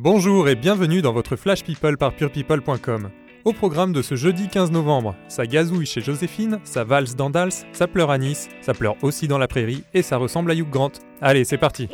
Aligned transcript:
Bonjour 0.00 0.48
et 0.48 0.54
bienvenue 0.54 1.02
dans 1.02 1.12
votre 1.12 1.34
Flash 1.34 1.64
People 1.64 1.96
par 1.96 2.14
purepeople.com. 2.14 3.10
Au 3.44 3.52
programme 3.52 3.92
de 3.92 4.00
ce 4.00 4.14
jeudi 4.14 4.46
15 4.46 4.70
novembre, 4.70 5.16
ça 5.26 5.44
gazouille 5.44 5.86
chez 5.86 6.00
Joséphine, 6.00 6.60
ça 6.62 6.84
valse 6.84 7.16
dans 7.16 7.30
Dals, 7.30 7.50
ça 7.72 7.88
pleure 7.88 8.12
à 8.12 8.18
Nice, 8.18 8.48
ça 8.60 8.74
pleure 8.74 8.94
aussi 9.02 9.26
dans 9.26 9.38
la 9.38 9.48
prairie 9.48 9.82
et 9.94 10.02
ça 10.02 10.16
ressemble 10.16 10.52
à 10.52 10.54
Hugh 10.54 10.70
Grant. 10.70 10.92
Allez, 11.20 11.42
c'est 11.42 11.58
parti 11.58 11.88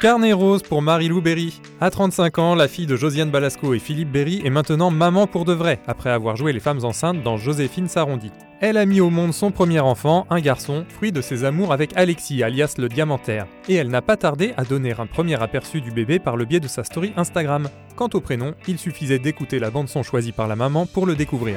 Carnet 0.00 0.32
rose 0.32 0.62
pour 0.62 0.80
Marie-Lou 0.80 1.20
Berry. 1.20 1.60
À 1.80 1.90
35 1.90 2.38
ans, 2.38 2.54
la 2.54 2.68
fille 2.68 2.86
de 2.86 2.94
Josiane 2.94 3.32
Balasco 3.32 3.74
et 3.74 3.80
Philippe 3.80 4.12
Berry 4.12 4.40
est 4.44 4.50
maintenant 4.50 4.92
maman 4.92 5.26
pour 5.26 5.44
de 5.44 5.52
vrai, 5.52 5.80
après 5.88 6.10
avoir 6.10 6.36
joué 6.36 6.52
les 6.52 6.60
femmes 6.60 6.84
enceintes 6.84 7.24
dans 7.24 7.36
Joséphine 7.36 7.88
s'arrondit. 7.88 8.30
Elle 8.60 8.76
a 8.76 8.86
mis 8.86 9.00
au 9.00 9.10
monde 9.10 9.34
son 9.34 9.50
premier 9.50 9.80
enfant, 9.80 10.24
un 10.30 10.38
garçon, 10.38 10.84
fruit 10.88 11.10
de 11.10 11.20
ses 11.20 11.42
amours 11.42 11.72
avec 11.72 11.96
Alexis, 11.96 12.44
alias 12.44 12.76
le 12.78 12.88
diamantaire. 12.88 13.48
Et 13.68 13.74
elle 13.74 13.88
n'a 13.88 14.00
pas 14.00 14.16
tardé 14.16 14.54
à 14.56 14.62
donner 14.62 14.94
un 14.96 15.06
premier 15.06 15.42
aperçu 15.42 15.80
du 15.80 15.90
bébé 15.90 16.20
par 16.20 16.36
le 16.36 16.44
biais 16.44 16.60
de 16.60 16.68
sa 16.68 16.84
story 16.84 17.12
Instagram. 17.16 17.68
Quant 17.96 18.10
au 18.14 18.20
prénom, 18.20 18.54
il 18.68 18.78
suffisait 18.78 19.18
d'écouter 19.18 19.58
la 19.58 19.70
bande-son 19.70 20.04
choisie 20.04 20.30
par 20.30 20.46
la 20.46 20.54
maman 20.54 20.86
pour 20.86 21.06
le 21.06 21.16
découvrir. 21.16 21.56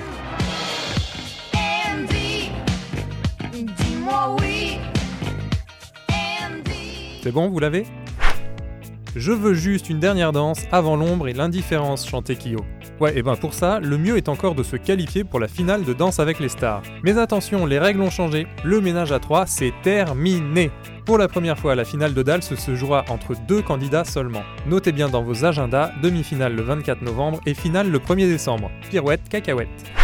Andy, 1.54 2.50
dis-moi 3.54 4.36
oui. 4.40 4.78
Andy. 6.10 7.20
C'est 7.22 7.32
bon, 7.32 7.48
vous 7.52 7.60
l'avez? 7.60 7.86
Je 9.16 9.34
veux 9.34 9.54
juste 9.54 9.90
une 9.90 10.00
dernière 10.00 10.32
danse 10.32 10.62
avant 10.72 10.96
l'ombre 10.96 11.28
et 11.28 11.34
l'indifférence, 11.34 12.08
chantait 12.08 12.36
Kyo. 12.36 12.64
Ouais, 13.02 13.18
et 13.18 13.22
ben 13.22 13.36
pour 13.36 13.54
ça, 13.54 13.80
le 13.82 13.98
mieux 13.98 14.16
est 14.16 14.30
encore 14.30 14.56
de 14.56 14.64
se 14.64 14.78
qualifier 14.78 15.26
pour 15.26 15.40
la 15.40 15.50
finale 15.50 15.84
de 15.84 15.92
Danse 15.92 16.20
avec 16.20 16.40
les 16.40 16.48
stars. 16.48 16.82
Mais 17.04 17.18
attention, 17.18 17.66
les 17.66 17.78
règles 17.78 18.02
ont 18.02 18.10
changé. 18.10 18.48
Le 18.64 18.80
ménage 18.80 19.12
à 19.12 19.20
trois, 19.20 19.46
c'est 19.48 19.74
terminé. 19.84 20.72
Pour 21.06 21.18
la 21.18 21.28
première 21.28 21.60
fois, 21.60 21.76
la 21.76 21.84
finale 21.84 22.14
de 22.14 22.24
Dals 22.24 22.44
se 22.44 22.76
jouera 22.76 23.04
entre 23.10 23.36
deux 23.48 23.62
candidats 23.62 24.06
seulement. 24.06 24.44
Notez 24.66 24.92
bien 24.92 25.10
dans 25.10 25.24
vos 25.24 25.44
agendas, 25.44 25.92
demi-finale 26.02 26.56
le 26.56 26.62
24 26.62 27.02
novembre 27.02 27.42
et 27.46 27.54
finale 27.54 27.90
le 27.90 28.00
1er 28.00 28.28
décembre. 28.28 28.72
Pirouette, 28.90 29.28
cacahuète. 29.28 30.01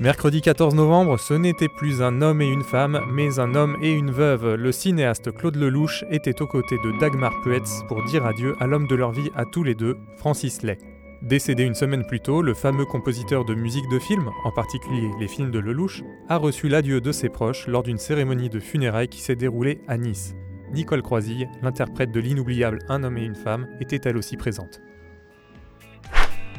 Mercredi 0.00 0.42
14 0.42 0.76
novembre, 0.76 1.18
ce 1.18 1.34
n'était 1.34 1.66
plus 1.66 2.02
un 2.02 2.22
homme 2.22 2.40
et 2.40 2.46
une 2.46 2.62
femme, 2.62 3.00
mais 3.10 3.40
un 3.40 3.56
homme 3.56 3.76
et 3.82 3.90
une 3.90 4.12
veuve. 4.12 4.54
Le 4.54 4.70
cinéaste 4.70 5.32
Claude 5.32 5.56
Lelouch 5.56 6.04
était 6.08 6.40
aux 6.40 6.46
côtés 6.46 6.76
de 6.84 6.96
Dagmar 7.00 7.32
Puetz 7.42 7.82
pour 7.88 8.04
dire 8.04 8.24
adieu 8.24 8.54
à 8.60 8.68
l'homme 8.68 8.86
de 8.86 8.94
leur 8.94 9.10
vie 9.10 9.28
à 9.34 9.44
tous 9.44 9.64
les 9.64 9.74
deux, 9.74 9.96
Francis 10.16 10.62
Lay. 10.62 10.78
Décédé 11.22 11.64
une 11.64 11.74
semaine 11.74 12.06
plus 12.06 12.20
tôt, 12.20 12.42
le 12.42 12.54
fameux 12.54 12.84
compositeur 12.84 13.44
de 13.44 13.56
musique 13.56 13.88
de 13.90 13.98
film, 13.98 14.30
en 14.44 14.52
particulier 14.52 15.10
les 15.18 15.26
films 15.26 15.50
de 15.50 15.58
Lelouch, 15.58 16.04
a 16.28 16.36
reçu 16.36 16.68
l'adieu 16.68 17.00
de 17.00 17.10
ses 17.10 17.28
proches 17.28 17.66
lors 17.66 17.82
d'une 17.82 17.98
cérémonie 17.98 18.50
de 18.50 18.60
funérailles 18.60 19.08
qui 19.08 19.20
s'est 19.20 19.34
déroulée 19.34 19.80
à 19.88 19.98
Nice. 19.98 20.36
Nicole 20.72 21.02
Croisille, 21.02 21.48
l'interprète 21.60 22.12
de 22.12 22.20
l'inoubliable 22.20 22.78
Un 22.88 23.02
homme 23.02 23.18
et 23.18 23.24
une 23.24 23.34
femme, 23.34 23.66
était 23.80 24.00
elle 24.04 24.16
aussi 24.16 24.36
présente. 24.36 24.80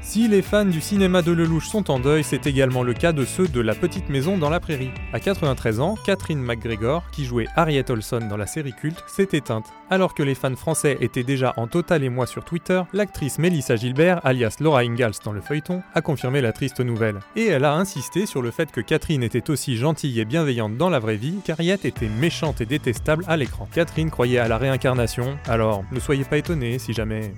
Si 0.09 0.27
les 0.27 0.41
fans 0.41 0.65
du 0.65 0.81
cinéma 0.81 1.21
de 1.21 1.31
Lelouch 1.31 1.67
sont 1.67 1.91
en 1.91 1.99
deuil, 1.99 2.23
c'est 2.23 2.47
également 2.47 2.81
le 2.81 2.95
cas 2.95 3.11
de 3.11 3.25
ceux 3.25 3.47
de 3.47 3.61
La 3.61 3.75
Petite 3.75 4.09
Maison 4.09 4.39
dans 4.39 4.49
la 4.49 4.59
Prairie. 4.59 4.89
À 5.13 5.19
93 5.19 5.79
ans, 5.79 5.93
Catherine 6.03 6.41
McGregor, 6.41 7.03
qui 7.11 7.25
jouait 7.25 7.45
Harriet 7.55 7.91
Olson 7.91 8.21
dans 8.27 8.35
la 8.35 8.47
série 8.47 8.73
culte, 8.73 9.03
s'est 9.05 9.27
éteinte. 9.33 9.67
Alors 9.91 10.15
que 10.15 10.23
les 10.23 10.33
fans 10.33 10.55
français 10.55 10.97
étaient 10.99 11.21
déjà 11.21 11.53
en 11.57 11.67
total 11.67 12.03
émoi 12.03 12.25
sur 12.25 12.43
Twitter, 12.43 12.81
l'actrice 12.91 13.37
Mélissa 13.37 13.75
Gilbert, 13.75 14.25
alias 14.25 14.55
Laura 14.59 14.79
Ingalls 14.79 15.13
dans 15.23 15.31
le 15.31 15.41
feuilleton, 15.41 15.83
a 15.93 16.01
confirmé 16.01 16.41
la 16.41 16.53
triste 16.53 16.79
nouvelle. 16.79 17.19
Et 17.35 17.45
elle 17.45 17.63
a 17.63 17.75
insisté 17.75 18.25
sur 18.25 18.41
le 18.41 18.49
fait 18.49 18.71
que 18.71 18.81
Catherine 18.81 19.21
était 19.21 19.51
aussi 19.51 19.77
gentille 19.77 20.19
et 20.19 20.25
bienveillante 20.25 20.75
dans 20.75 20.89
la 20.89 20.97
vraie 20.97 21.17
vie 21.17 21.35
qu'Harriet 21.45 21.81
était 21.83 22.09
méchante 22.09 22.61
et 22.61 22.65
détestable 22.65 23.25
à 23.27 23.37
l'écran. 23.37 23.69
Catherine 23.75 24.09
croyait 24.09 24.39
à 24.39 24.47
la 24.47 24.57
réincarnation, 24.57 25.37
alors 25.47 25.83
ne 25.91 25.99
soyez 25.99 26.23
pas 26.23 26.39
étonnés 26.39 26.79
si 26.79 26.93
jamais... 26.93 27.31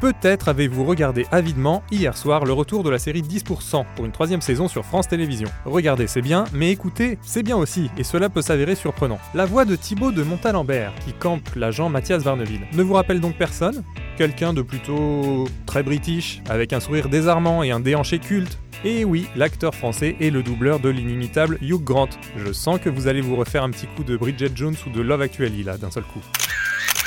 Peut-être 0.00 0.48
avez-vous 0.48 0.84
regardé 0.84 1.26
avidement 1.30 1.82
hier 1.90 2.16
soir 2.16 2.46
le 2.46 2.54
retour 2.54 2.82
de 2.82 2.88
la 2.88 2.98
série 2.98 3.20
10% 3.20 3.84
pour 3.94 4.06
une 4.06 4.12
troisième 4.12 4.40
saison 4.40 4.66
sur 4.66 4.86
France 4.86 5.08
Télévisions. 5.08 5.50
Regardez, 5.66 6.06
c'est 6.06 6.22
bien, 6.22 6.44
mais 6.54 6.70
écoutez, 6.70 7.18
c'est 7.20 7.42
bien 7.42 7.58
aussi, 7.58 7.90
et 7.98 8.02
cela 8.02 8.30
peut 8.30 8.40
s'avérer 8.40 8.76
surprenant. 8.76 9.18
La 9.34 9.44
voix 9.44 9.66
de 9.66 9.76
Thibaut 9.76 10.10
de 10.10 10.22
Montalembert, 10.22 10.94
qui 11.04 11.12
campe 11.12 11.54
l'agent 11.54 11.90
Mathias 11.90 12.22
Varneville, 12.22 12.66
ne 12.72 12.82
vous 12.82 12.94
rappelle 12.94 13.20
donc 13.20 13.36
personne? 13.36 13.84
Quelqu'un 14.16 14.54
de 14.54 14.62
plutôt 14.62 15.46
très 15.66 15.82
british, 15.82 16.40
avec 16.48 16.72
un 16.72 16.80
sourire 16.80 17.10
désarmant 17.10 17.62
et 17.62 17.70
un 17.70 17.80
déhanché 17.80 18.20
culte? 18.20 18.58
Et 18.86 19.04
oui, 19.04 19.26
l'acteur 19.36 19.74
français 19.74 20.16
est 20.18 20.30
le 20.30 20.42
doubleur 20.42 20.80
de 20.80 20.88
l'inimitable 20.88 21.58
Hugh 21.60 21.84
Grant. 21.84 22.08
Je 22.38 22.54
sens 22.54 22.80
que 22.80 22.88
vous 22.88 23.06
allez 23.06 23.20
vous 23.20 23.36
refaire 23.36 23.64
un 23.64 23.70
petit 23.70 23.86
coup 23.86 24.04
de 24.04 24.16
Bridget 24.16 24.52
Jones 24.54 24.76
ou 24.86 24.90
de 24.90 25.02
Love 25.02 25.20
Actually 25.20 25.62
là 25.62 25.76
d'un 25.76 25.90
seul 25.90 26.04
coup. 26.04 26.22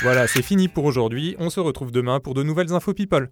Voilà, 0.03 0.27
c'est 0.27 0.41
fini 0.41 0.67
pour 0.67 0.83
aujourd'hui. 0.83 1.37
On 1.39 1.49
se 1.49 1.61
retrouve 1.61 1.89
demain 1.89 2.19
pour 2.19 2.33
de 2.33 2.43
nouvelles 2.43 2.73
infos 2.73 2.93
people. 2.93 3.29